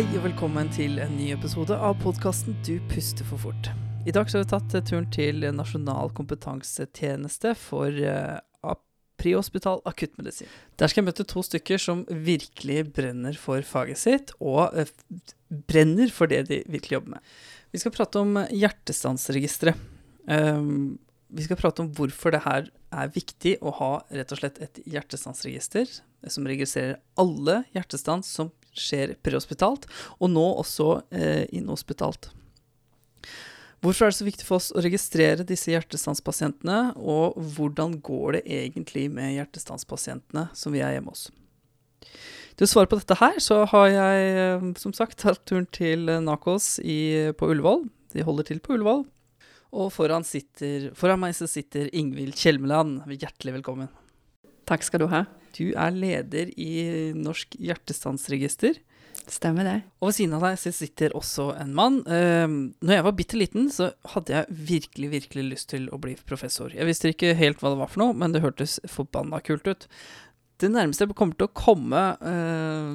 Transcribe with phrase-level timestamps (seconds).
[0.00, 3.66] Hei og velkommen til en ny episode av podkasten Du puster for fort.
[4.08, 8.70] I dag har vi tatt eh, turen til Nasjonal kompetansetjeneste for uh,
[9.20, 10.48] prehospital akuttmedisin.
[10.80, 14.88] Der skal jeg møte to stykker som virkelig brenner for faget sitt, og uh,
[15.68, 17.34] brenner for det de virkelig jobber med.
[17.68, 19.84] Vi skal prate om hjertestansregisteret.
[20.24, 20.96] Um,
[21.28, 24.80] vi skal prate om hvorfor det her er viktig å ha rett og slett et
[24.88, 25.92] hjertestansregister
[26.24, 29.86] som registrerer alle hjertestans som skjer prehospitalt,
[30.18, 32.30] og nå også eh, inhospitalt.
[33.80, 38.42] Hvorfor er det så viktig for oss å registrere disse hjertestanspasientene, og hvordan går det
[38.44, 41.30] egentlig med hjertestanspasientene som vi er hjemme hos?
[42.60, 46.10] Til å svare på dette her, så har jeg eh, som sagt tatt turen til
[46.26, 47.86] Nakos i, på Ullevål.
[48.12, 49.06] De holder til på Ullevål.
[49.70, 53.04] Og foran, sitter, foran meg så sitter Ingvild Kjelmeland.
[53.14, 53.90] Hjertelig velkommen.
[54.70, 55.24] Takk skal du ha.
[55.56, 56.70] Du er leder i
[57.18, 58.78] Norsk hjertestansregister.
[59.30, 59.76] Stemmer det.
[60.00, 62.00] Og ved siden av deg sitter også en mann.
[62.06, 66.16] Uh, når jeg var bitte liten, så hadde jeg virkelig, virkelig lyst til å bli
[66.26, 66.72] professor.
[66.74, 69.88] Jeg visste ikke helt hva det var for noe, men det hørtes forbanna kult ut.
[70.60, 72.94] Det nærmeste jeg kommer til å komme uh,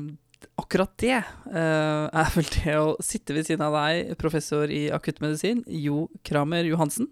[0.62, 1.22] akkurat det,
[1.52, 6.68] uh, er vel det å sitte ved siden av deg, professor i akuttmedisin, Jo Kramer
[6.68, 7.12] Johansen.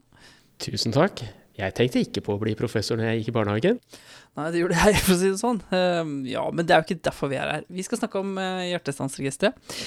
[0.64, 1.26] Tusen takk.
[1.54, 3.78] Jeg tenkte ikke på å bli professor når jeg gikk i barnehagen.
[4.40, 5.62] Nei, det gjorde jeg, for å si det sånn.
[5.70, 7.68] Uh, ja, men det er jo ikke derfor vi er her.
[7.70, 9.78] Vi skal snakke om uh, hjertestansregisteret.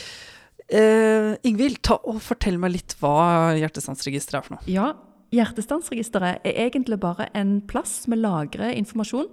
[0.66, 4.66] Uh, Ingvild, ta og fortell meg litt hva hjertestansregisteret er for noe.
[4.70, 4.94] Ja,
[5.34, 9.26] Hjertestansregisteret er egentlig bare en plass vi lagrer informasjon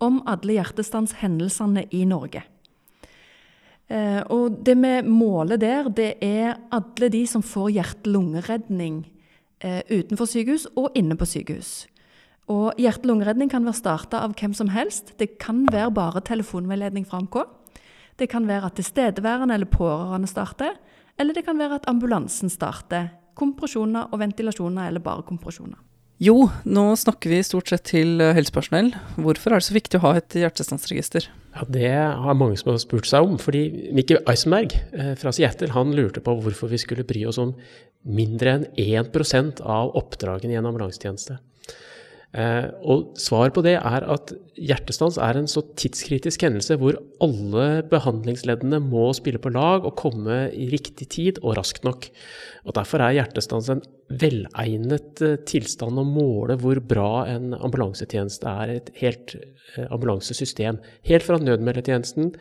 [0.00, 2.44] om alle hjertestanshendelsene i Norge.
[3.90, 9.02] Uh, og det vi måler der, det er alle de som får hjerte-lungeredning
[9.62, 11.86] utenfor sykehus og inne på sykehus.
[12.50, 15.14] Og Hjerte-lungeredning kan være starta av hvem som helst.
[15.20, 17.36] Det kan være bare telefonveiledning fra AMK.
[18.18, 20.74] Det kan være at tilstedeværende eller pårørende starter.
[21.18, 23.12] Eller det kan være at ambulansen starter.
[23.38, 25.78] Kompresjoner og ventilasjoner, eller bare kompresjoner.
[26.20, 28.90] Jo, nå snakker vi stort sett til eh, helsepersonell.
[29.16, 31.30] Hvorfor er det så viktig å ha et hjertestansregister?
[31.54, 33.38] Ja, Det har mange som har spurt seg om.
[33.40, 37.54] fordi Mikke Eisenberg eh, fra Seattle han lurte på hvorfor vi skulle bry oss om
[38.04, 41.38] mindre enn 1% av oppdragene i en ambulansetjeneste.
[42.30, 47.64] Eh, og svaret på det er at hjertestans er en så tidskritisk hendelse hvor alle
[47.90, 52.06] behandlingsleddene må spille på lag og komme i riktig tid og raskt nok.
[52.68, 53.82] Og Derfor er hjertestans en
[54.22, 58.76] velegnet eh, tilstand å måle hvor bra en ambulansetjeneste er.
[58.78, 60.78] Et helt eh, ambulansesystem.
[61.10, 62.34] Helt fra nødmeldetjenesten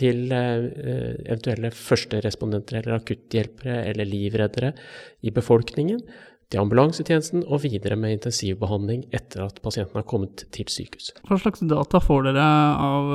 [0.00, 4.70] til eventuelle førsterespondenter eller akutthjelpere eller livreddere
[5.26, 5.98] i befolkningen
[6.50, 11.12] til ambulansetjenesten og videre med intensivbehandling etter at pasienten har kommet til sykehus.
[11.28, 12.48] Hva slags data får dere
[12.88, 13.14] av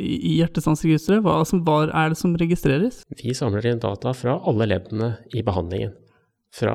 [0.00, 1.24] i hjertestansregisteret?
[1.24, 3.00] Hva, hva er det som registreres?
[3.18, 5.96] Vi samler inn data fra alle leddene i behandlingen.
[6.54, 6.74] Fra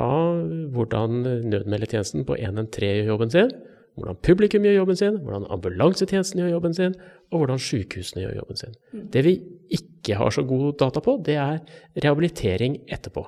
[0.74, 3.54] hvordan nødmeldetjenesten på 113 gjør jobben sin,
[3.96, 6.96] hvordan publikum gjør jobben sin, hvordan ambulansetjenesten gjør jobben sin,
[7.32, 8.76] og hvordan sykehusene gjør jobben sin.
[8.92, 9.08] Mm.
[9.14, 9.36] Det vi
[9.78, 11.60] ikke har så god data på, det er
[12.04, 13.24] rehabilitering etterpå.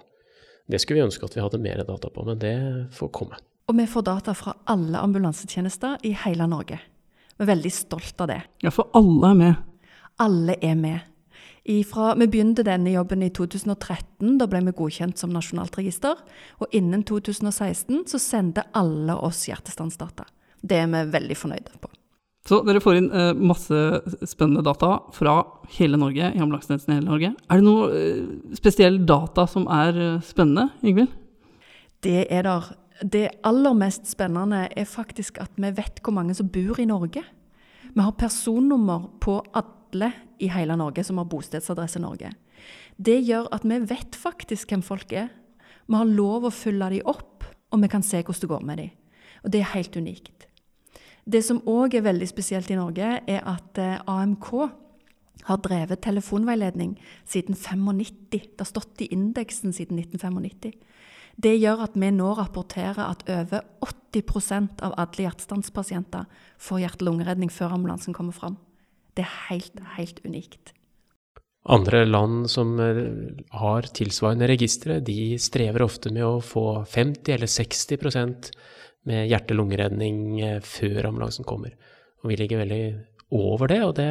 [0.67, 2.55] Det skulle vi ønske at vi hadde mer data på, men det
[2.95, 3.39] får komme.
[3.67, 6.79] Og vi får data fra alle ambulansetjenester i hele Norge.
[7.37, 8.41] Vi er veldig stolt av det.
[8.63, 9.61] Ja, for alle er med?
[10.23, 11.13] Alle er med.
[11.67, 14.37] Ifra, vi begynte denne jobben i 2013.
[14.39, 16.15] Da ble vi godkjent som nasjonalt register.
[16.63, 20.23] Og innen 2016 så sendte alle oss hjertestansdata.
[20.63, 21.91] Det er vi veldig fornøyde på.
[22.47, 23.77] Så dere får inn eh, masse
[24.23, 25.41] spennende data fra
[25.75, 27.33] hele Norge, i i hele Norge.
[27.35, 28.21] Er det noe eh,
[28.55, 31.11] spesiell data som er eh, spennende, Ingvild?
[32.03, 32.69] Det er der.
[33.03, 37.21] Det aller mest spennende er faktisk at vi vet hvor mange som bor i Norge.
[37.83, 42.31] Vi har personnummer på alle i hele Norge som har bostedsadresse Norge.
[42.97, 45.29] Det gjør at vi vet faktisk hvem folk er.
[45.87, 48.81] Vi har lov å følge dem opp, og vi kan se hvordan det går med
[48.81, 48.91] dem.
[49.43, 50.46] Og det er helt unikt.
[51.27, 54.51] Det som òg er veldig spesielt i Norge, er at eh, AMK
[55.47, 56.95] har drevet telefonveiledning
[57.27, 58.13] siden 95.
[58.31, 60.77] Det har stått i indeksen siden 1995.
[61.37, 66.25] Det gjør at vi nå rapporterer at over 80 av alle hjertestanspasienter
[66.57, 68.57] får hjerte-lungeredning før ambulansen kommer fram.
[69.13, 70.73] Det er helt, helt unikt.
[71.67, 73.03] Andre land som eh,
[73.59, 77.99] har tilsvarende registre, de strever ofte med å få 50 eller 60
[79.07, 81.73] med hjerte-lungeredning eh, før ambulansen kommer.
[82.23, 82.83] Og vi ligger veldig
[83.37, 84.09] over det, og det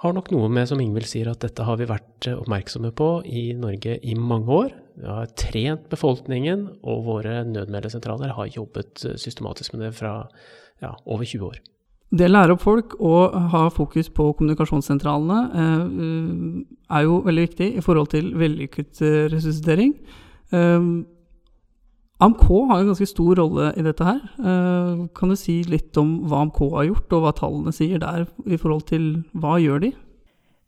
[0.00, 3.10] har nok noe med, som Ingvild sier, at dette har vi vært eh, oppmerksomme på
[3.28, 4.76] i Norge i mange år.
[5.00, 10.14] Vi har trent befolkningen, og våre nødmeldesentraler har jobbet eh, systematisk med det fra
[10.80, 11.60] ja, over 20 år.
[12.10, 17.84] Det å lære opp folk og ha fokus på kommunikasjonssentralene er jo veldig viktig i
[17.86, 18.98] forhold til vellykket
[19.30, 19.92] resuscitering.
[22.20, 24.20] AMK har en ganske stor rolle i dette her.
[24.36, 28.26] Eh, kan du si litt om hva AMK har gjort, og hva tallene sier der
[28.44, 29.94] i forhold til hva gjør de?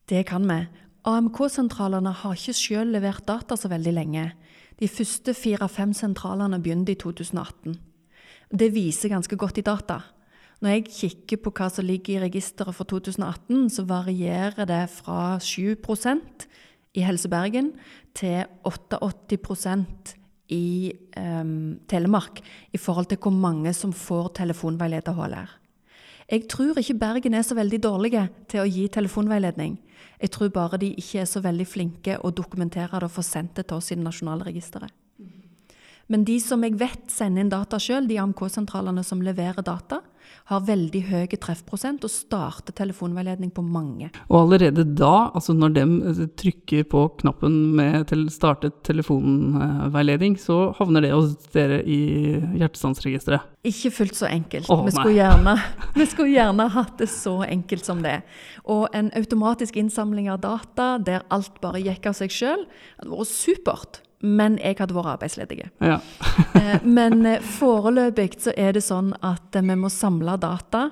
[0.09, 0.63] Det kan vi.
[1.09, 4.25] AMK-sentralene har ikke selv levert data så veldig lenge.
[4.81, 7.77] De første fire-fem sentralene begynte i 2018.
[8.53, 10.01] Det viser ganske godt i data.
[10.63, 15.37] Når jeg kikker på hva som ligger i registeret for 2018, så varierer det fra
[15.43, 16.47] 7%
[16.95, 17.73] i Helse Bergen
[18.15, 22.41] til 88 i um, Telemark
[22.73, 25.59] i forhold til hvor mange som får telefonveileder HLR.
[26.33, 29.77] Jeg tror ikke Bergen er så veldig dårlige til å gi telefonveiledning.
[30.23, 33.57] Jeg tror bare de ikke er så veldig flinke å dokumentere det og få sendt
[33.59, 34.93] det til oss i det nasjonale registeret.
[36.09, 40.01] Men de som jeg vet sender inn data sjøl, de AMK-sentralene som leverer data,
[40.51, 44.11] har veldig høy treffprosent og starter telefonveiledning på mange.
[44.29, 50.73] Og allerede da, altså når de eh, trykker på knappen med til startet telefonveiledning, så
[50.79, 52.01] havner det hos dere i
[52.61, 53.49] hjertestansregisteret?
[53.69, 54.71] Ikke fullt så enkelt.
[54.73, 55.57] Oh, vi, skulle gjerne,
[55.97, 58.21] vi skulle gjerne hatt det så enkelt som det.
[58.65, 62.67] Og en automatisk innsamling av data der alt bare gikk av seg sjøl,
[63.01, 65.67] hadde vært supert men jeg hadde vært arbeidsledig.
[65.83, 66.01] Ja.
[66.57, 70.91] Eh, men eh, foreløpig så er det sånn at eh, vi må samle data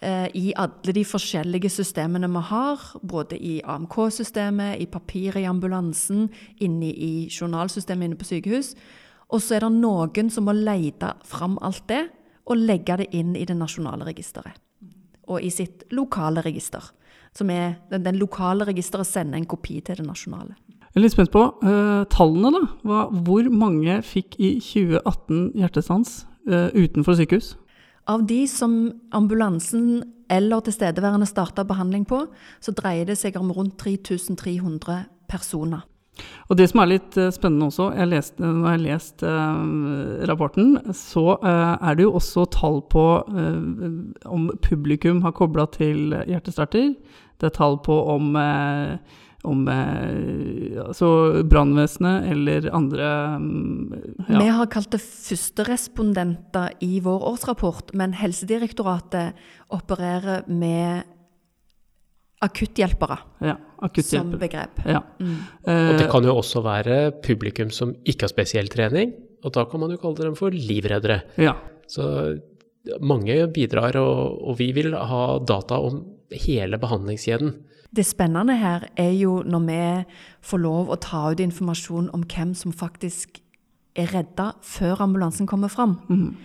[0.00, 2.84] i alle de forskjellige systemene vi har.
[3.04, 6.30] Både i AMK-systemet, i papir i ambulansen,
[6.64, 8.70] inne i journalsystemet inne på sykehus.
[9.28, 12.06] Og så er det noen som må lete fram alt det
[12.48, 14.56] og legge det inn i det nasjonale registeret.
[15.28, 16.94] Og i sitt lokale register.
[17.36, 20.56] Som er, den, den lokale registeret sender en kopi til det nasjonale.
[20.90, 22.60] Jeg er litt spent på uh, tallene, da.
[22.82, 27.52] Hva, hvor mange fikk i 2018 hjertestans uh, utenfor sykehus?
[28.10, 28.74] Av de som
[29.14, 32.24] ambulansen eller tilstedeværende starta behandling på,
[32.58, 34.98] så dreier det seg om rundt 3300
[35.30, 35.86] personer.
[36.50, 39.26] Og Det som er litt uh, spennende også, jeg leste, når jeg har lest
[40.26, 43.06] rapporten, så er det jo også tall på
[44.26, 46.96] om publikum har kobla til hjertestarter.
[47.38, 48.34] Det er tall på om
[49.42, 49.68] om
[50.90, 53.06] eh, altså brannvesenet eller andre
[53.38, 53.94] mm,
[54.28, 54.40] ja.
[54.40, 59.40] Vi har kalt det førsterespondenter i vår årsrapport, men Helsedirektoratet
[59.70, 61.08] opererer med
[62.40, 63.56] akutthjelpere ja,
[64.00, 64.78] som begrep.
[64.88, 65.02] Ja.
[65.20, 65.34] Mm.
[65.68, 69.12] og det kan jo også være publikum som ikke har spesiell trening,
[69.44, 71.20] og da kan man jo kalle dem for livreddere.
[71.36, 71.58] Ja.
[71.90, 72.06] Så
[73.04, 76.00] mange bidrar, og, og vi vil ha data om
[76.32, 77.52] hele behandlingskjeden.
[77.90, 79.82] Det spennende her er jo når vi
[80.46, 83.40] får lov å ta ut informasjon om hvem som faktisk
[83.98, 85.98] er redda før ambulansen kommer fram.
[86.08, 86.36] Mm.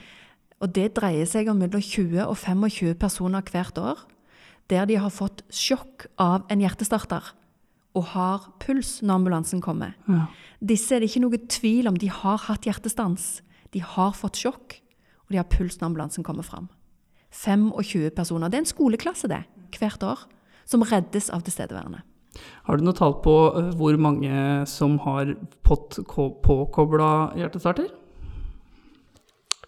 [0.63, 4.05] Og det dreier seg om mellom 20 og 25 personer hvert år
[4.71, 7.27] der de har fått sjokk av en hjertestarter
[7.95, 9.93] og har puls når ambulansen kommer.
[10.09, 10.25] Ja.
[10.59, 11.99] Disse er det ikke noe tvil om.
[11.99, 13.43] De har hatt hjertestans.
[13.71, 14.79] De har fått sjokk,
[15.27, 16.67] og de har puls når ambulansen kommer fram.
[17.35, 18.49] 25 personer.
[18.49, 19.43] Det er en skoleklasse, det,
[19.77, 20.25] hvert år
[20.69, 22.01] som reddes av tilstedeværende.
[22.67, 25.35] Har du noe tall på eh, hvor mange som har
[25.67, 27.87] fått påkobla hjertestarter?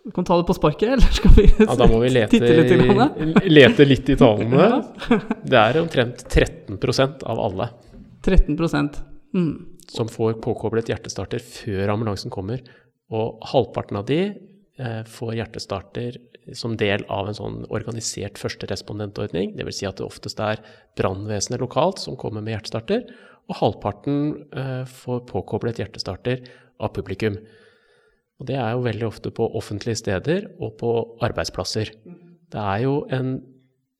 [0.08, 2.54] Du kan ta det på sparket, eller skal vi ja, da må vi lete, titte
[2.56, 4.70] litt i, lete litt i tallene.
[5.52, 7.72] Det er omtrent 13% av alle
[8.28, 9.52] 13 mm.
[9.92, 12.64] som får påkoblet hjertestarter før ambulansen kommer.
[13.08, 14.22] Og halvparten av de
[15.10, 16.18] får hjertestarter
[16.56, 19.56] som del av en sånn organisert førsterespondentordning.
[19.58, 19.80] Dvs.
[19.80, 20.62] Si at det oftest er
[21.00, 23.08] brannvesenet lokalt som kommer med hjertestarter,
[23.48, 24.20] og halvparten
[24.52, 26.44] eh, får påkoblet hjertestarter
[26.84, 27.40] av publikum.
[28.38, 30.92] Og det er jo veldig ofte på offentlige steder og på
[31.26, 31.94] arbeidsplasser.
[32.54, 33.40] Det er jo en,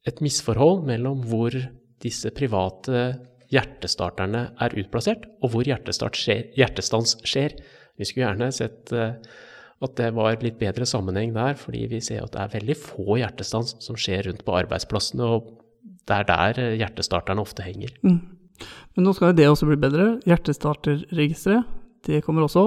[0.08, 1.56] et misforhold mellom hvor
[2.04, 3.10] disse private
[3.52, 7.56] hjertestarterne er utplassert, og hvor hjertestans skjer.
[7.98, 9.16] Vi skulle gjerne sett eh,
[9.84, 13.20] at det var litt bedre sammenheng der, fordi vi ser at det er veldig få
[13.22, 15.52] hjertestans som skjer rundt på arbeidsplassene, og
[16.08, 17.94] det er der hjertestarterne ofte henger.
[18.02, 18.22] Mm.
[18.98, 20.08] Men nå skal jo det også bli bedre.
[20.26, 21.68] Hjertestarterregisteret,
[22.08, 22.64] det kommer også.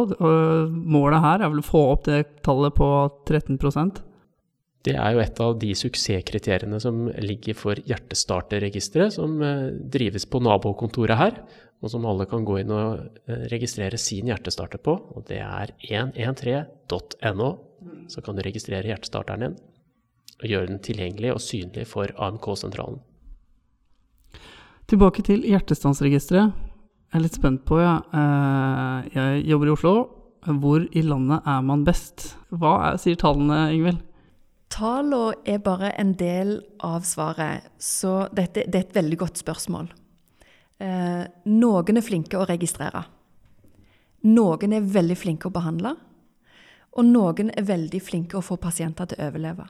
[0.71, 2.91] Målet her er vel å få opp det tallet på
[3.27, 4.05] 13%
[4.87, 10.41] det er jo et av de suksesskriteriene som ligger for Hjertestarterregisteret, som eh, drives på
[10.45, 11.43] nabokontoret her
[11.81, 14.97] og som alle kan gå inn og eh, registrere sin hjertestarter på.
[15.17, 17.51] Og det er 113.no.
[18.13, 19.61] Så kan du registrere hjertestarteren din
[20.41, 23.01] og gjøre den tilgjengelig og synlig for AMK-sentralen.
[24.89, 26.55] Tilbake til hjertestansregisteret.
[27.11, 27.99] Jeg er litt spent på, ja.
[28.15, 29.95] Eh, jeg jobber i Oslo.
[30.41, 32.31] Hvor i landet er man best?
[32.49, 34.01] Hva er, sier tallene, Ingvild?
[34.73, 39.91] Tallene er bare en del av svaret, så dette, det er et veldig godt spørsmål.
[40.81, 43.05] Eh, noen er flinke å registrere.
[44.25, 45.95] Noen er veldig flinke å behandle.
[46.97, 49.69] Og noen er veldig flinke å få pasienter til å overleve.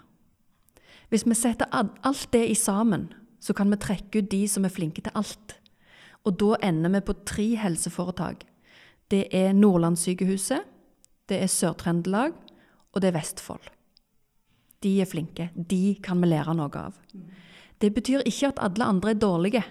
[1.10, 3.08] Hvis vi setter alt det i sammen,
[3.42, 5.56] så kan vi trekke ut de som er flinke til alt.
[6.24, 8.44] Og da ender vi på tre helseforetak.
[9.10, 10.62] Det er Nordlandssykehuset,
[11.28, 12.36] det er Sør-Trøndelag,
[12.94, 13.66] og det er Vestfold.
[14.82, 15.50] De er flinke.
[15.54, 16.94] De kan vi lære noe av.
[17.80, 19.64] Det betyr ikke at alle andre er dårlige,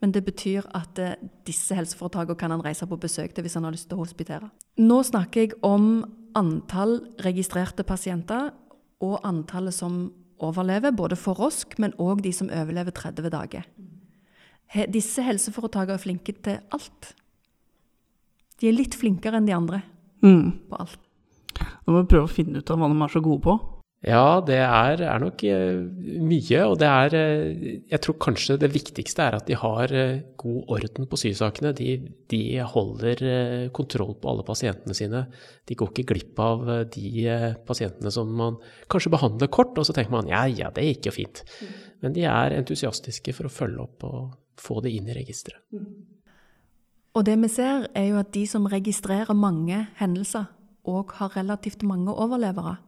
[0.00, 3.64] men det betyr at eh, disse helseforetakene kan han reise på besøk til hvis han
[3.66, 4.50] har lyst til å hospitere.
[4.78, 6.04] Nå snakker jeg om
[6.38, 8.52] antall registrerte pasienter
[9.02, 13.64] og antallet som overlever, både for ROSK, men òg de som overlever 30 dager.
[14.92, 17.14] Disse helseforetakene er flinke til alt.
[18.60, 19.82] De er litt flinkere enn de andre
[20.22, 20.68] Mm.
[20.68, 20.98] på alt.
[21.86, 23.54] Nå må vi prøve å finne ut av hva de er så gode på.
[24.06, 25.80] Ja, det er, er nok eh,
[26.22, 30.20] mye, og det er eh, Jeg tror kanskje det viktigste er at de har eh,
[30.38, 31.72] god orden på sysakene.
[31.74, 31.96] De,
[32.30, 33.24] de holder
[33.74, 35.24] kontroll på alle pasientene sine.
[35.66, 36.62] De går ikke glipp av
[36.94, 37.26] de
[37.66, 41.16] pasientene som man kanskje behandler kort, og så tenker man ja, ja, det gikk jo
[41.18, 41.42] fint.
[41.98, 44.22] Men de er entusiastiske for å følge opp og
[44.62, 45.58] få det inn i registeret.
[47.18, 50.52] Og det vi ser, er jo at de som registrerer mange hendelser,
[50.86, 52.78] òg har relativt mange overlevere.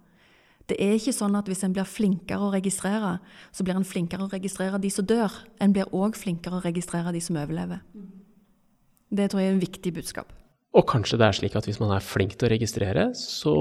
[0.70, 3.16] Det er ikke sånn at hvis en blir flinkere å registrere,
[3.50, 5.34] så blir en flinkere å registrere de som dør.
[5.58, 7.82] En blir òg flinkere å registrere de som overlever.
[9.10, 10.30] Det tror jeg er en viktig budskap.
[10.78, 13.54] Og kanskje det er slik at hvis man er flink til å registrere, så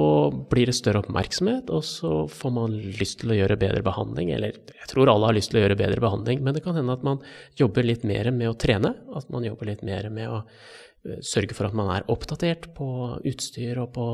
[0.51, 4.29] blir det større oppmerksomhet, og så får man lyst til å gjøre bedre behandling.
[4.35, 6.93] Eller jeg tror alle har lyst til å gjøre bedre behandling, men det kan hende
[6.93, 7.23] at man
[7.57, 8.93] jobber litt mer med å trene.
[9.17, 12.91] At man jobber litt mer med å eh, sørge for at man er oppdatert på
[13.25, 14.05] utstyr og på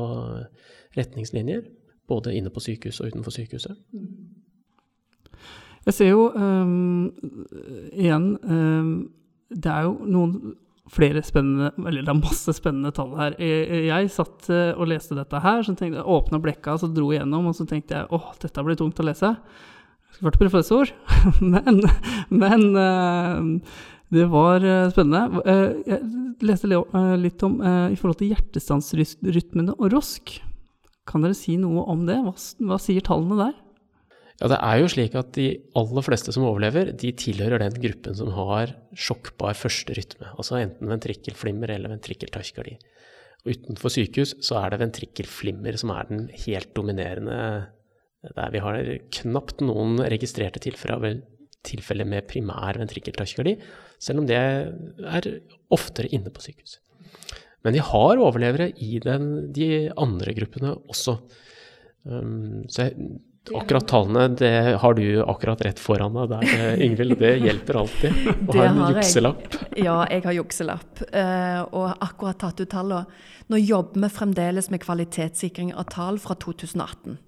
[0.96, 1.66] retningslinjer.
[2.08, 3.76] Både inne på sykehus og utenfor sykehuset.
[5.86, 7.10] Jeg ser jo um,
[7.94, 8.88] igjen um,
[9.54, 10.56] Det er jo noen
[10.90, 13.36] flere spennende Eller det er masse spennende tall her.
[13.42, 17.10] Jeg, jeg satt øh, og leste dette her, så tenkte jeg åpna blekka, så dro
[17.10, 19.32] jeg gjennom, og så tenkte jeg åh, dette blir tungt å lese.
[20.14, 20.92] Skulle vært professor,
[21.54, 21.82] men,
[22.30, 23.82] men uh,
[24.14, 25.42] det var øh, spennende.
[25.42, 26.70] Øh, Jeg leste
[27.18, 30.36] litt om i forhold til hjertestansrytmene og ROSK.
[31.06, 32.18] Kan dere si noe om det?
[32.24, 32.34] Hva,
[32.70, 33.62] hva sier tallene der?
[34.36, 35.46] Ja, det er jo slik at de
[35.78, 40.28] aller fleste som overlever, de tilhører den gruppen som har sjokkbar første rytme.
[40.36, 42.76] Altså enten ventrikkelflimmer eller ventrikkeltachykardi.
[43.46, 47.38] Utenfor sykehus så er det ventrikkelflimmer som er den helt dominerende
[48.34, 48.80] der vi har
[49.20, 53.54] knapt noen registrerte tilfeller med primær ventrikkeltachykardi,
[54.02, 55.28] selv om det er
[55.72, 56.80] oftere inne på sykehus.
[57.66, 61.16] Men de har overlevere i den, de andre gruppene også.
[62.06, 63.08] Um, så jeg,
[63.54, 67.18] akkurat tallene det har du akkurat rett foran deg der, eh, Ingvild.
[67.18, 69.48] Det hjelper alltid å ha en jukselapp.
[69.50, 69.84] jeg.
[69.86, 73.22] Ja, jeg har jukselapp, uh, og har akkurat tatt ut tallene.
[73.50, 77.18] Nå jobber vi fremdeles med kvalitetssikring av tall fra 2018.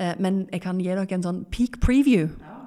[0.00, 2.32] Uh, men jeg kan gi dere en sånn peak preview.
[2.32, 2.63] Eh,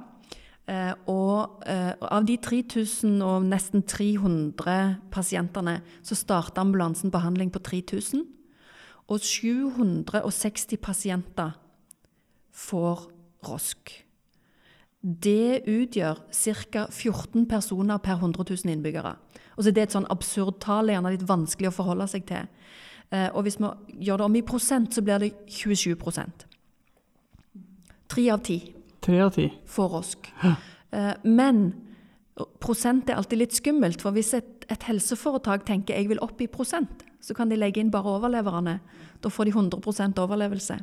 [1.07, 8.25] og eh, av de 3000 og nesten 300 pasientene, så starta ambulansen behandling på 3000.
[9.07, 11.55] Og 760 pasienter
[12.51, 13.07] får
[13.47, 13.93] ROSK.
[14.99, 16.87] Det utgjør ca.
[16.91, 19.15] 14 personer per 100 000 innbyggere.
[19.55, 22.47] Og så Det er et sånn absurd tall, gjerne litt vanskelig å forholde seg til.
[23.11, 23.71] Eh, og hvis vi
[24.03, 26.43] gjør det om i prosent, så blir det 27%
[28.07, 29.49] Tre av ti Tre av ti.
[29.69, 30.31] For ROSK.
[30.97, 31.65] Eh, men
[32.61, 36.49] prosent er alltid litt skummelt, for hvis et, et helseforetak tenker jeg vil opp i
[36.51, 38.77] prosent, så kan de legge inn bare overleverne.
[39.23, 40.77] Da får de 100% overlevelse.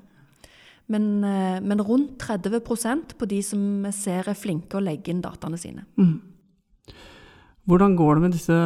[0.93, 5.23] Men, eh, men rundt 30% på de som vi ser er flinke å legge inn
[5.25, 5.87] dataene sine.
[5.97, 6.21] Mm.
[7.65, 8.57] Hvordan går det med disse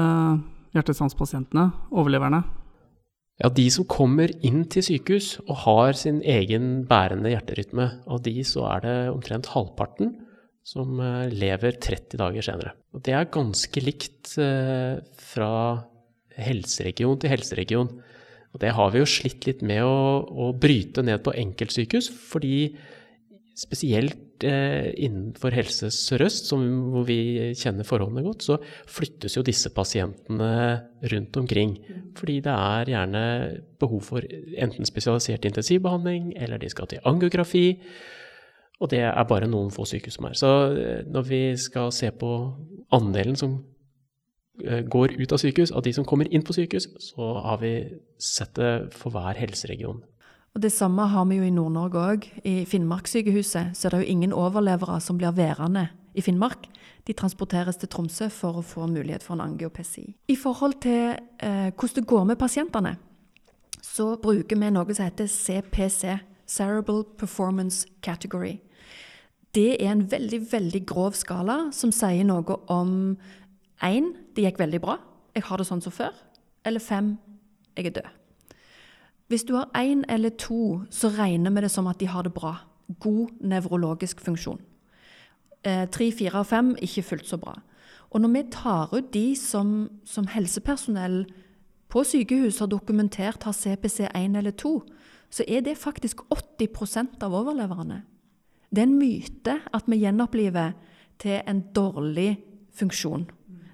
[0.75, 2.43] hjertestanspasientene, overleverne?
[3.39, 8.35] Ja, de som kommer inn til sykehus og har sin egen bærende hjerterytme, av de
[8.47, 10.17] så er det omtrent halvparten
[10.67, 12.75] som eh, lever 30 dager senere.
[12.93, 14.99] Og det er ganske likt eh,
[15.31, 15.53] fra
[16.39, 17.93] helseregion til helseregion.
[18.55, 22.73] Og det har vi jo slitt litt med å, å bryte ned på enkeltsykehus, fordi
[23.59, 30.83] spesielt innenfor Helse Sør-Øst, som- hvor vi kjenner forholdene godt, så flyttes jo disse pasientene
[31.03, 31.79] rundt omkring.
[32.15, 34.21] Fordi det er gjerne behov for
[34.57, 37.79] enten spesialisert intensivbehandling, eller de skal til angiografi.
[38.81, 40.37] Og det er bare noen få sykehus som er.
[40.39, 42.31] Så eh, når vi skal se på
[42.95, 43.65] andelen som
[44.65, 47.73] eh, går ut av sykehus, av de som kommer inn på sykehus, så har vi
[48.23, 50.03] sett det for hver helseregion.
[50.59, 52.25] Og Det samme har vi jo i Nord-Norge òg.
[52.43, 55.85] I Finnmarkssykehuset så er det jo ingen overlevere som blir værende
[56.19, 56.67] i Finnmark.
[57.07, 60.17] De transporteres til Tromsø for å få mulighet for en angiopesi.
[60.27, 62.97] I forhold til eh, hvordan det går med pasientene,
[63.87, 66.19] så bruker vi noe som heter CPC,
[66.51, 68.59] Cerebral Performance Category.
[69.55, 73.15] Det er en veldig, veldig grov skala som sier noe om
[73.79, 74.99] én det gikk veldig bra,
[75.39, 76.19] jeg har det sånn som før.
[76.67, 77.15] Eller fem
[77.79, 78.18] jeg er død.
[79.29, 82.33] Hvis du har én eller to, så regner vi det som at de har det
[82.35, 82.55] bra.
[83.01, 84.61] God nevrologisk funksjon.
[85.65, 87.59] Eh, tre, fire og fem ikke fullt så bra.
[88.11, 91.27] Og når vi tar ut de som, som helsepersonell
[91.89, 94.83] på sykehus har dokumentert har CPC 1 eller 2,
[95.31, 98.03] så er det faktisk 80% av overleverne.
[98.71, 100.73] Det er en myte at vi gjenoppliver
[101.19, 102.39] til en dårlig
[102.73, 103.29] funksjon.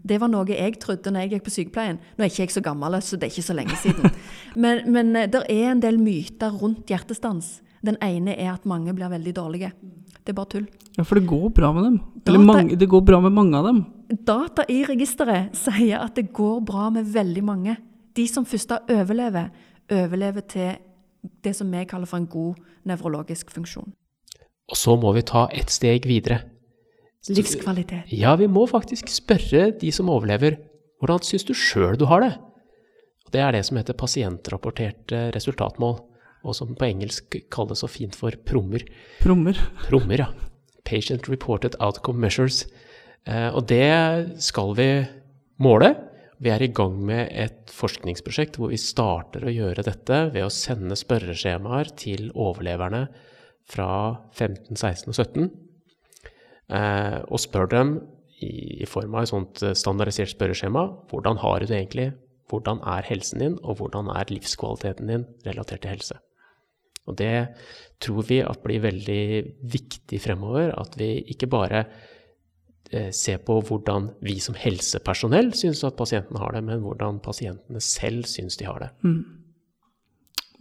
[0.05, 1.99] Det var noe jeg trodde når jeg gikk på sykepleien.
[2.17, 4.11] Nå er ikke jeg så gammel, så det er ikke så lenge siden.
[4.63, 7.59] Men, men det er en del myter rundt hjertestans.
[7.85, 9.73] Den ene er at mange blir veldig dårlige.
[10.25, 10.69] Det er bare tull.
[10.97, 11.97] Ja, for det går bra med dem.
[12.27, 13.83] Eller mange, det går bra med mange av dem.
[14.25, 17.77] Data i registeret sier at det går bra med veldig mange.
[18.15, 19.51] De som først overlever,
[19.91, 20.77] overlever til
[21.45, 23.93] det som vi kaller for en god nevrologisk funksjon.
[24.71, 26.41] Og så må vi ta et steg videre.
[27.33, 28.11] Livskvalitet.
[28.13, 30.59] Ja, vi må faktisk spørre de som overlever,
[31.01, 32.33] hvordan syns du sjøl du har det?
[33.25, 35.97] Og det er det som heter pasientrapporterte resultatmål,
[36.45, 38.85] og som på engelsk kalles så fint for prommer.
[39.23, 39.57] Prommer.
[39.87, 40.29] Prommer, ja.
[40.85, 42.67] Patient Reported Outcome Measures.
[43.25, 44.89] Eh, og det skal vi
[45.65, 45.95] måle.
[46.45, 50.53] Vi er i gang med et forskningsprosjekt hvor vi starter å gjøre dette ved å
[50.53, 53.07] sende spørreskjemaer til overleverne
[53.65, 53.89] fra
[54.37, 55.53] 15, 16 og 17 eh,
[56.73, 57.91] og spør dem
[58.45, 62.09] i, i, form av et sånt eh, standardisert spørreskjema hvordan har du det egentlig,
[62.51, 66.19] hvordan er helsen din, og hvordan er livskvaliteten din relatert til helse.
[67.09, 67.37] Og det
[68.03, 69.25] tror vi at blir veldig
[69.75, 71.85] viktig fremover, at vi ikke bare
[72.91, 77.83] eh, ser på hvordan vi som helsepersonell syns at pasientene har det, men hvordan pasientene
[77.85, 78.93] selv syns de har det.
[79.05, 79.23] Mm.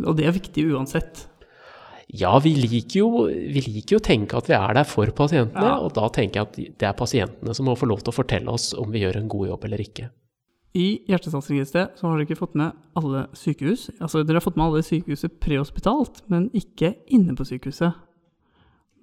[0.03, 1.27] Og det er viktig uansett.
[2.13, 5.65] Ja, vi liker, jo, vi liker jo å tenke at vi er der for pasientene,
[5.65, 5.79] ja.
[5.81, 8.53] og da tenker jeg at det er pasientene som må få lov til å fortelle
[8.53, 10.11] oss om vi gjør en god jobb eller ikke.
[10.77, 13.87] I Hjertestansregisteret så har dere ikke fått med alle sykehus.
[13.99, 17.97] Altså, dere har fått med alle sykehuset prehospitalt, men ikke inne på sykehuset.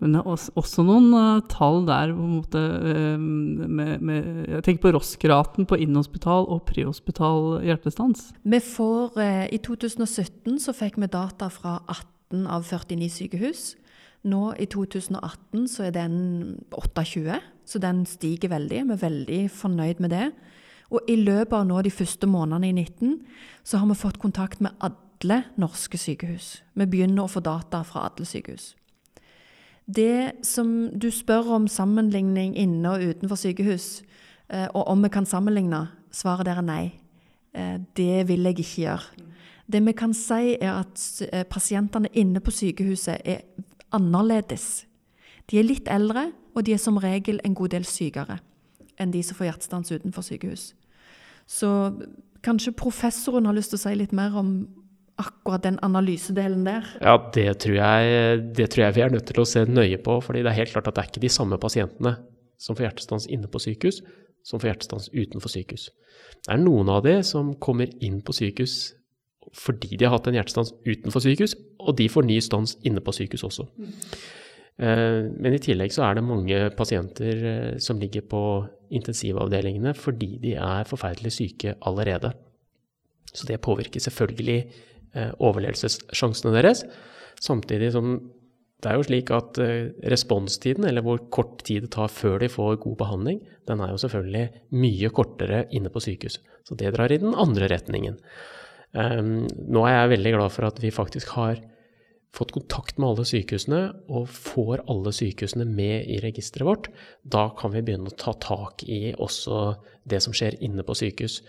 [0.00, 4.94] Men det er også noen uh, tall der måte, uh, med, med, Jeg tenker på
[4.96, 8.30] ROSK-raten på innhospital og prehospital hjertestans.
[8.42, 13.76] Vi får, uh, I 2017 så fikk vi data fra 18 18 av 49 sykehus.
[14.22, 18.84] Nå i 2018 så er den 28, så den stiger veldig.
[18.86, 20.30] Vi er veldig fornøyd med det.
[20.90, 23.20] Og i løpet av nå de første månedene i 19
[23.64, 26.62] så har vi fått kontakt med alle norske sykehus.
[26.74, 28.74] Vi begynner å få data fra alle sykehus.
[29.86, 34.02] Det som du spør om sammenligning inne og utenfor sykehus,
[34.48, 36.92] eh, og om vi kan sammenligne, svaret der er nei.
[37.54, 39.29] Eh, det vil jeg ikke gjøre.
[39.70, 43.44] Det vi kan si, er at eh, pasientene inne på sykehuset er
[43.94, 44.84] annerledes.
[45.50, 48.40] De er litt eldre, og de er som regel en god del sykere
[49.00, 50.64] enn de som får hjertestans utenfor sykehus.
[51.48, 51.68] Så
[52.44, 54.50] kanskje professoren har lyst til å si litt mer om
[55.20, 56.86] akkurat den analysedelen der?
[57.00, 60.18] Ja, det tror, jeg, det tror jeg vi er nødt til å se nøye på.
[60.20, 62.16] fordi det er helt klart at det er ikke de samme pasientene
[62.60, 64.02] som får hjertestans inne på sykehus,
[64.44, 65.90] som får hjertestans utenfor sykehus.
[66.44, 68.94] Det er noen av de som kommer inn på sykehus
[69.56, 73.14] fordi de har hatt en hjertestans utenfor sykehus, og de får ny stans inne på
[73.16, 73.66] sykehus også.
[74.80, 78.42] Eh, men i tillegg så er det mange pasienter eh, som ligger på
[78.96, 82.32] intensivavdelingene fordi de er forferdelig syke allerede.
[83.30, 86.84] Så det påvirker selvfølgelig eh, overlevelsessjansene deres.
[87.40, 88.14] Samtidig som
[88.80, 89.58] det er jo slik at
[90.08, 93.98] responstiden, eller hvor kort tid det tar før de får god behandling, den er jo
[94.00, 96.38] selvfølgelig mye kortere inne på sykehus.
[96.64, 98.16] Så det drar i den andre retningen.
[98.90, 101.60] Um, nå er jeg veldig glad for at vi faktisk har
[102.34, 106.90] fått kontakt med alle sykehusene og får alle sykehusene med i registeret vårt.
[107.22, 109.62] Da kan vi begynne å ta tak i også
[110.10, 111.40] det som skjer inne på sykehus.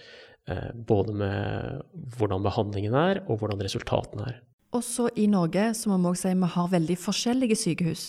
[0.50, 1.84] Uh, både med
[2.18, 4.40] hvordan behandlingen er, og hvordan resultatene er.
[4.78, 8.04] Også i Norge så må vi også si vi har veldig forskjellige sykehus.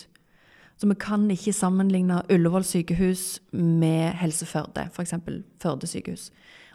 [0.80, 5.14] Så vi kan ikke sammenligne Ullevål sykehus med Helse Førde, f.eks.
[5.62, 6.30] Førde sykehus.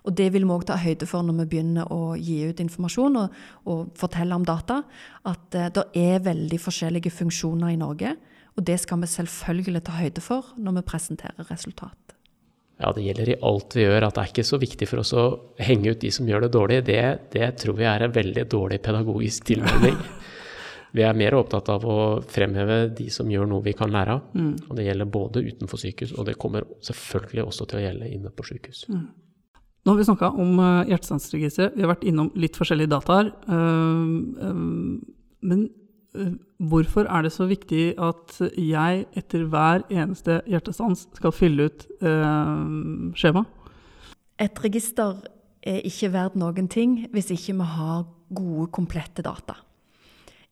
[0.08, 3.20] Og det vil vi òg ta høyde for når vi begynner å gi ut informasjon
[3.20, 4.82] og, og fortelle om data.
[5.28, 8.16] At uh, det er veldig forskjellige funksjoner i Norge.
[8.58, 12.16] Og det skal vi selvfølgelig ta høyde for når vi presenterer resultat.
[12.78, 14.08] Ja, det gjelder i alt vi gjør.
[14.08, 15.28] At det er ikke så viktig for oss å
[15.62, 16.80] henge ut de som gjør det dårlig.
[16.88, 20.00] Det, det tror vi er en veldig dårlig pedagogisk tilnærming.
[20.96, 24.30] Vi er mer opptatt av å fremheve de som gjør noe vi kan lære av.
[24.34, 24.54] Mm.
[24.70, 28.32] Og det gjelder både utenfor sykehus, og det kommer selvfølgelig også til å gjelde inne
[28.34, 28.86] på sykehus.
[29.88, 31.78] Nå har vi snakka om uh, hjertestansregisteret.
[31.78, 33.32] Vi har vært innom litt forskjellige dataer.
[33.48, 34.98] Uh, um,
[35.48, 35.70] men
[36.58, 41.84] hvorfor er det så viktig at jeg etter hver eneste hjertestans skal fylle ut
[43.14, 43.44] skjema?
[44.42, 45.20] Et register
[45.62, 49.60] er ikke verdt noen ting hvis ikke vi har gode, komplette data.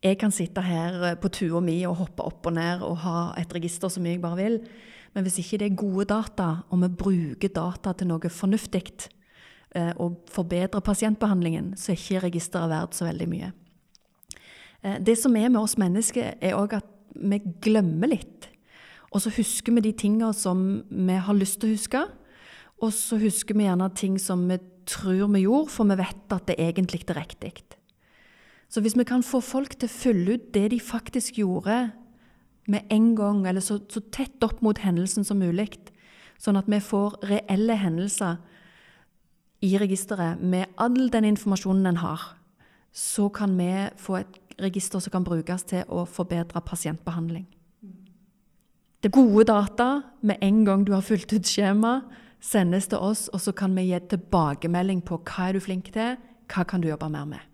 [0.04, 3.18] Jeg kan sitte her eh, på tua mi og hoppe opp og ned og ha
[3.40, 4.58] et register så mye jeg bare vil,
[5.16, 9.06] men hvis ikke det er gode data, og vi bruker data til noe fornuftig eh,
[9.98, 13.52] og forbedrer pasientbehandlingen, så er ikke registeret verdt så veldig mye.
[14.82, 18.50] Eh, det som er med oss mennesker, er òg at vi glemmer litt.
[19.14, 22.06] Og så husker vi de tinga som vi har lyst til å huske,
[22.84, 26.50] og så husker vi gjerne ting som vi tror vi gjorde, for vi vet at
[26.50, 27.54] det egentlig er riktig.
[28.68, 31.92] Så hvis vi kan få folk til å fylle ut det de faktisk gjorde
[32.66, 35.78] med en gang, eller så, så tett opp mot hendelsen som mulig,
[36.42, 38.36] sånn at vi får reelle hendelser
[39.64, 42.22] i registeret med all den informasjonen en har,
[42.92, 47.46] så kan vi få et register som kan brukes til å forbedre pasientbehandling.
[49.00, 49.88] Det er gode data
[50.26, 52.00] med en gang du har fylt ut skjema,
[52.40, 56.16] sendes til oss, og så kan vi gi tilbakemelding på hva er du flink til,
[56.52, 57.44] hva kan du jobbe mer med.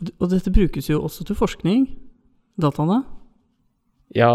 [0.00, 1.88] Og, og dette brukes jo også til forskning,
[2.60, 3.02] dataene.
[4.12, 4.28] Ja,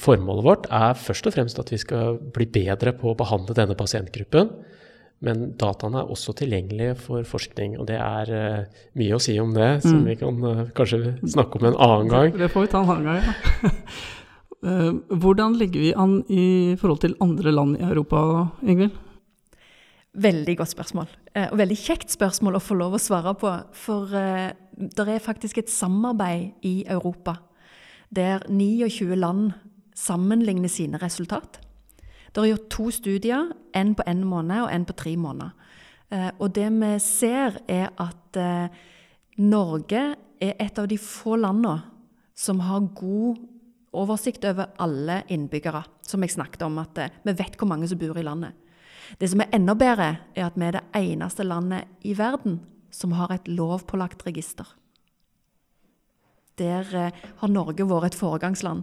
[0.00, 3.76] formålet vårt er først og fremst at vi skal bli bedre på å behandle denne
[3.76, 4.48] pasientgruppen.
[5.22, 9.52] Men dataene er også tilgjengelige for forskning, og det er uh, mye å si om
[9.54, 10.08] det, som Mm.
[10.08, 12.34] vi kan uh, kanskje snakke om en annen gang.
[12.38, 13.70] Det får vi ta en annen gang, ja.
[14.62, 18.20] Eh, Hvordan ligger vi an i forhold til andre land i Europa,
[18.62, 18.92] Ingvild?
[20.14, 21.08] Veldig godt spørsmål.
[21.50, 23.50] Og veldig kjekt spørsmål å få lov å svare på.
[23.74, 24.06] For
[24.78, 27.40] det er faktisk et samarbeid i Europa
[28.14, 29.50] der 29 land
[29.98, 31.58] sammenligner sine resultat.
[32.32, 35.52] Det er gjort to studier, én på én måned og én på tre måneder.
[36.10, 38.68] Eh, Og det vi ser, er at eh,
[39.38, 41.82] Norge er et av de få landene
[42.34, 43.36] som har god
[43.92, 45.84] oversikt over alle innbyggere.
[46.02, 48.52] Som jeg snakket om, at eh, vi vet hvor mange som bor i landet.
[49.20, 53.12] Det som er enda bedre, er at vi er det eneste landet i verden som
[53.12, 54.66] har et lovpålagt register.
[56.60, 58.82] Der eh, har Norge vært et foregangsland.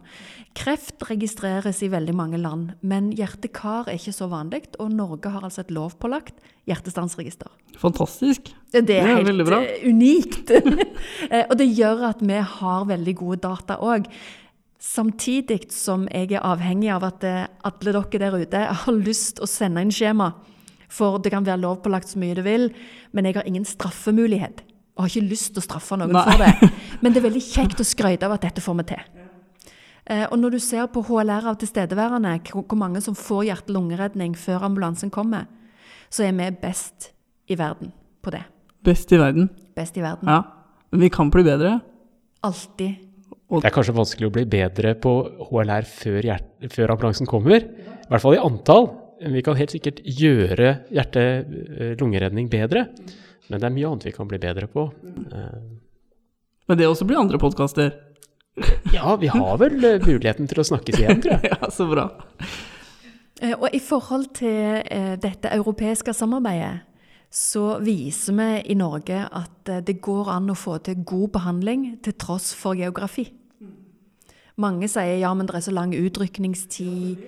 [0.58, 5.46] Kreft registreres i veldig mange land, men hjerte-kar er ikke så vanlig, og Norge har
[5.46, 7.52] altså et lovpålagt hjertestansregister.
[7.80, 8.50] Fantastisk.
[8.72, 9.62] Det er Det er helt veldig bra.
[9.64, 10.52] eh, unikt.
[11.30, 14.06] Eh, og det gjør at vi har veldig gode data òg.
[14.80, 19.48] Samtidig som jeg er avhengig av at eh, alle dere der ute har lyst å
[19.50, 20.32] sende inn skjema.
[20.90, 22.70] For det kan være lovpålagt så mye du vil,
[23.12, 24.64] men jeg har ingen straffemulighet.
[25.00, 26.26] Og har ikke lyst til å straffe noen Nei.
[26.28, 26.70] for det.
[27.02, 29.06] Men det er veldig kjekt å skryte av at dette får vi til.
[30.10, 34.36] Eh, og når du ser på HLR av tilstedeværende, hvor hvor mange som får hjerte-lungeredning
[34.36, 35.48] før ambulansen kommer,
[36.12, 37.14] så er vi best
[37.48, 37.94] i verden
[38.26, 38.44] på det.
[38.84, 39.48] Best i verden.
[39.78, 40.28] Best i verden.
[40.28, 40.42] Ja.
[40.92, 41.78] Men vi kan bli bedre.
[42.44, 43.06] Alltid.
[43.50, 45.14] Det er kanskje vanskelig å bli bedre på
[45.50, 47.64] HLR før, hjert- før ambulansen kommer.
[47.64, 48.90] I hvert fall i antall.
[49.20, 52.86] Vi kan helt sikkert gjøre hjerte-lungeredning bedre.
[53.48, 54.84] Men det er mye annet vi kan bli bedre på.
[55.34, 55.62] Eh,
[56.70, 57.96] Men det også blir andre podkaster.
[58.94, 61.50] Ja, vi har vel eh, muligheten til å snakkes igjen, tror jeg.
[61.54, 62.10] Ja, så bra.
[63.42, 64.84] Eh, Og i forhold til
[65.24, 66.86] dette europeiske samarbeidet,
[67.32, 72.16] så viser vi i Norge at det går an å få til god behandling til
[72.18, 73.28] tross for geografi.
[74.60, 77.22] Mange sier ja, men det er så lang utrykningstid.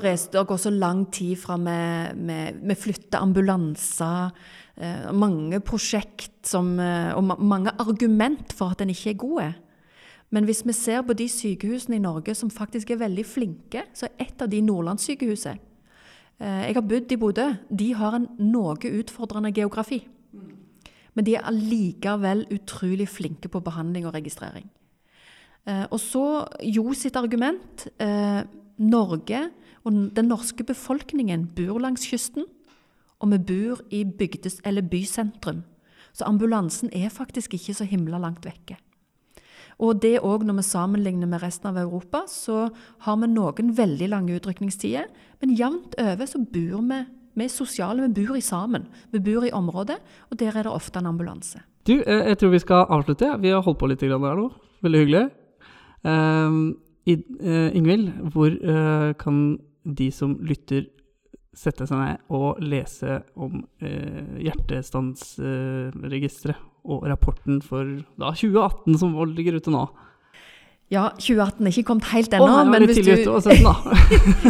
[0.00, 4.30] Det, går så lang tid fra vi, flytter ambulanser.
[4.76, 9.54] Eh, mange prosjekt som, eh, og ma mange argument for at en ikke er gode.
[10.30, 14.06] Men hvis vi ser på de sykehusene i Norge som faktisk er veldig flinke, så
[14.06, 15.58] er et av de Nordlandssykehuset.
[16.40, 17.56] Eh, Jeg har bodd i Bodø.
[17.68, 20.06] De har en noe utfordrende geografi.
[21.14, 24.70] Men de er allikevel utrolig flinke på behandling og registrering.
[25.66, 27.86] Og så Jo sitt argument.
[28.78, 29.50] Norge
[29.84, 32.46] og den norske befolkningen bor langs kysten,
[33.22, 35.62] og vi bor i bygdes, eller bysentrum.
[36.12, 38.76] Så ambulansen er faktisk ikke så himla langt vekke.
[39.82, 42.68] Og det òg når vi sammenligner med resten av Europa, så
[43.06, 45.08] har vi noen veldig lange utrykningstider,
[45.40, 48.82] men jevnt over så bor vi vi er sosiale, vi bor i sammen.
[49.12, 49.96] Vi bor i området,
[50.30, 51.62] og der er det ofte en ambulanse.
[51.86, 53.30] Du, eh, jeg tror vi skal avslutte.
[53.40, 54.50] Vi har holdt på litt her nå.
[54.82, 55.30] Veldig hyggelig.
[56.04, 56.74] Uh,
[57.06, 60.86] Ingvild, hvor uh, kan de som lytter
[61.52, 67.86] sette seg ned og lese om eh, hjertestansregisteret og rapporten for
[68.18, 69.86] da, 2018 som ligger ute nå?
[70.92, 73.12] Ja, 2018 er ikke kommet helt ennå, oh, men hvis du,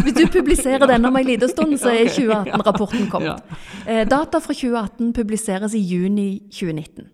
[0.03, 3.45] hvis du publiserer denne om en liten stund, så er 2018-rapporten kommet.
[3.87, 7.07] Eh, data fra 2018 publiseres i juni 2019.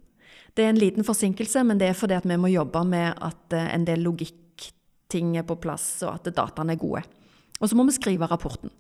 [0.56, 3.52] Det er en liten forsinkelse, men det er fordi at vi må jobbe med at
[3.52, 7.02] eh, en del logikkting er på plass, og at dataene er gode.
[7.58, 8.70] Og så må vi skrive rapporten.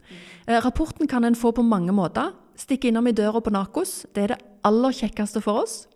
[0.46, 2.32] Eh, rapporten kan en få på mange måter.
[2.58, 4.06] Stikke innom i døra på Narkos.
[4.14, 5.86] Det er det aller kjekkeste for oss.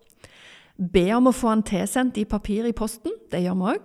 [0.78, 3.14] Be om å få den tilsendt i papir i posten.
[3.30, 3.84] Det gjør vi òg.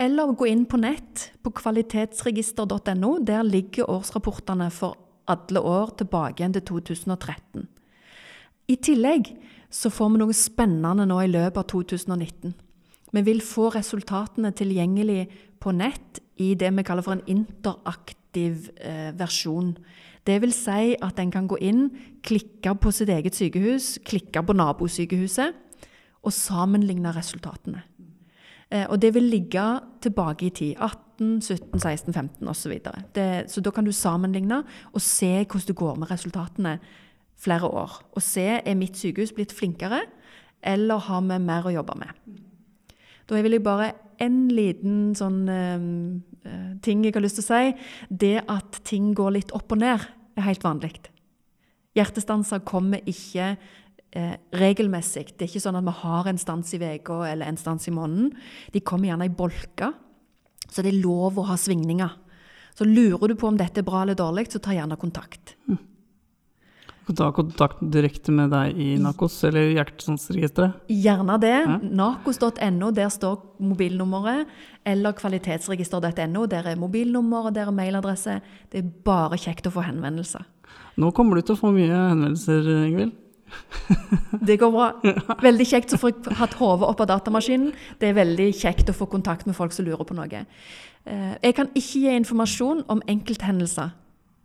[0.00, 3.18] Eller gå inn på nett på kvalitetsregister.no.
[3.26, 4.96] Der ligger årsrapportene for
[5.28, 7.66] alle år tilbake igjen til 2013.
[8.68, 9.32] I tillegg
[9.72, 12.54] så får vi noe spennende nå i løpet av 2019.
[13.12, 15.26] Vi vil få resultatene tilgjengelig
[15.60, 19.76] på nett i det vi kaller for en interaktiv eh, versjon.
[20.26, 21.88] Det vil si at en kan gå inn,
[22.22, 25.54] klikke på sitt eget sykehus, klikke på nabosykehuset
[26.22, 27.82] og sammenligne resultatene.
[28.70, 29.64] Eh, og det vil ligge
[30.04, 30.74] tilbake i tid.
[30.76, 32.74] 18, 17, 16, 15 osv.
[32.84, 36.78] Så, så da kan du sammenligne og se hvordan det går med resultatene
[37.38, 38.02] flere år.
[38.12, 40.02] Og se er mitt sykehus blitt flinkere,
[40.62, 42.38] eller har vi mer å jobbe med.
[43.28, 43.92] Da vil jeg bare
[44.24, 45.88] en liten sånn eh,
[46.84, 47.72] ting jeg har lyst til å si.
[48.08, 50.06] Det at ting går litt opp og ned,
[50.38, 50.94] er helt vanlig.
[51.98, 55.32] Hjertestanser kommer ikke eh, regelmessig.
[55.34, 57.94] Det er ikke sånn at vi har en stans i uka eller en stans i
[57.94, 58.32] måneden.
[58.74, 59.94] De kommer gjerne i bolker,
[60.68, 62.16] så det er lov å ha svingninger.
[62.78, 65.56] Så lurer du på om dette er bra eller dårlig, så ta gjerne kontakt.
[67.16, 70.82] Ta kontakt direkte med deg i Nakos eller Hjertestansregisteret.
[70.92, 71.54] Gjerne det.
[71.64, 71.78] Ja.
[71.80, 74.50] Nakos.no, der står mobilnummeret.
[74.84, 78.40] Eller kvalitetsregister.no, der er mobilnummer og der er mailadresse.
[78.72, 80.44] Det er bare kjekt å få henvendelser.
[80.98, 83.16] Nå kommer du til å få mye henvendelser, Ingvild.
[84.48, 84.88] Det går bra.
[85.40, 87.70] Veldig kjekt å få hatt hodet opp av datamaskinen.
[88.00, 90.44] Det er veldig kjekt å få kontakt med folk som lurer på noe.
[91.08, 93.94] Eh, Jeg kan ikke gi informasjon om enkelthendelser,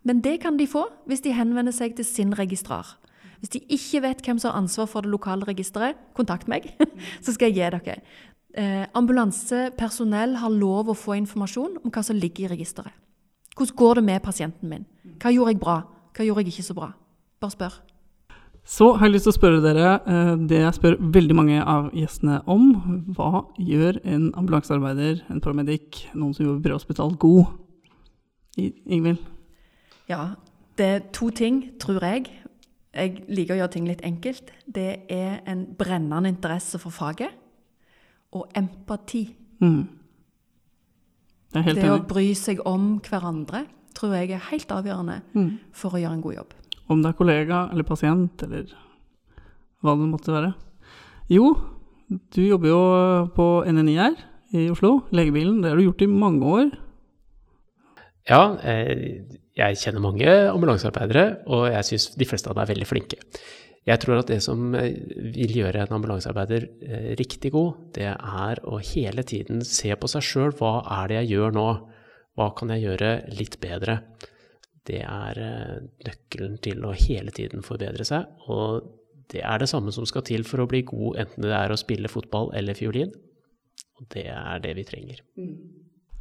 [0.04, 2.96] men det kan de få hvis de henvender seg til sin registrar.
[3.40, 6.70] Hvis de ikke vet hvem som har ansvar for det lokale registeret, kontakt meg,
[7.24, 7.96] så skal jeg gi dere.
[8.54, 12.94] Eh, ambulansepersonell har lov å få informasjon om hva som ligger i registeret.
[13.54, 14.86] Hvordan går det med pasienten min?
[15.22, 15.80] Hva gjorde jeg bra?
[16.14, 16.88] Hva gjorde jeg ikke så bra?
[17.42, 17.76] Bare spør.
[18.64, 21.90] Så har jeg lyst til å spørre dere eh, det jeg spør veldig mange av
[21.92, 22.70] gjestene om.
[23.16, 27.52] Hva gjør en ambulansearbeider, en paramedic, noen som jobber på prehospital, god?
[28.56, 29.20] Ingvild?
[30.08, 30.34] Ja,
[30.78, 32.28] det er to ting, tror jeg.
[32.94, 34.50] Jeg liker å gjøre ting litt enkelt.
[34.66, 37.32] Det er en brennende interesse for faget
[38.34, 39.24] og empati.
[39.62, 39.82] Mm.
[41.54, 43.64] Det, er helt det å bry seg om hverandre
[43.94, 45.58] tror jeg er helt avgjørende Mm.
[45.72, 46.54] for å gjøre en god jobb.
[46.88, 48.66] Om det er kollega eller pasient eller
[49.82, 50.54] hva det måtte være.
[51.30, 51.54] Jo,
[52.10, 54.16] du jobber jo på NNI her
[54.52, 55.62] i Oslo, legebilen.
[55.62, 56.70] Det har du gjort i mange år.
[58.28, 59.22] Ja, eh,
[59.54, 63.20] jeg kjenner mange ambulansearbeidere, og jeg syns de fleste av dem er veldig flinke.
[63.84, 64.96] Jeg tror at det som eh,
[65.34, 70.24] vil gjøre en ambulansearbeider eh, riktig god, det er å hele tiden se på seg
[70.24, 70.54] sjøl.
[70.56, 71.66] Hva er det jeg gjør nå?
[72.34, 74.00] Hva kan jeg gjøre litt bedre?
[74.88, 75.76] Det er eh,
[76.08, 78.88] nøkkelen til å hele tiden forbedre seg, og
[79.32, 81.80] det er det samme som skal til for å bli god, enten det er å
[81.80, 83.12] spille fotball eller fiolin.
[84.00, 85.20] Og det er det vi trenger.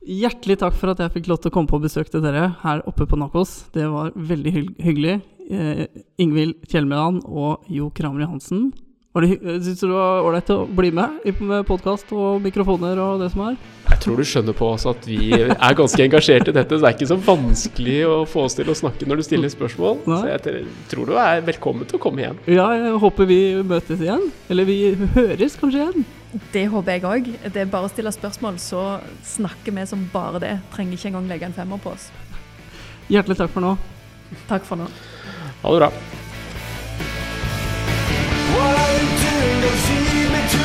[0.03, 2.81] Hjertelig takk for at jeg fikk lov til å komme på besøk til dere her
[2.89, 3.69] oppe på Nakos.
[3.71, 4.51] Det var veldig
[4.83, 5.21] hyggelig.
[5.47, 5.85] Eh,
[6.19, 8.73] Ingvild Kjellmeland og Jo Kramer Johansen.
[9.13, 12.97] Var det, hy- Syns du det var ålreit å bli med med podkast og mikrofoner
[12.97, 13.57] og det som er?
[13.91, 16.89] Jeg tror du skjønner på oss at vi er ganske engasjert i dette, så det
[16.89, 19.99] er ikke så vanskelig å få oss til å snakke når du stiller spørsmål.
[20.09, 20.17] Nei.
[20.23, 22.41] Så jeg tror du er velkommen til å komme igjen.
[22.49, 24.25] Ja, jeg håper vi møtes igjen.
[24.49, 24.79] Eller vi
[25.13, 26.07] høres kanskje igjen.
[26.55, 27.29] Det håper jeg òg.
[27.53, 28.81] Det er bare å stille spørsmål, så
[29.35, 30.55] snakker vi som bare det.
[30.73, 32.09] Trenger ikke engang legge en femmer på oss.
[33.13, 33.75] Hjertelig takk for nå.
[34.49, 34.89] Takk for nå.
[35.61, 35.93] Ha det bra.